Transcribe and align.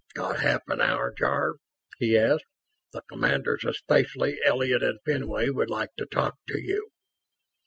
"Got 0.15 0.39
half 0.39 0.63
an 0.67 0.81
hour, 0.81 1.13
Jarve?" 1.15 1.57
he 1.99 2.17
asked. 2.17 2.45
"The 2.91 3.03
commanders, 3.07 3.63
especially 3.63 4.39
Elliott 4.43 4.81
and 4.81 4.97
Fenway, 5.05 5.49
would 5.49 5.69
like 5.69 5.93
to 5.99 6.07
talk 6.07 6.39
to 6.47 6.59
you." 6.59 6.89